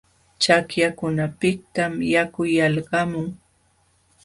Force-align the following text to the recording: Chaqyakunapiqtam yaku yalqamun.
Chaqyakunapiqtam 0.43 1.93
yaku 2.13 2.41
yalqamun. 2.57 3.27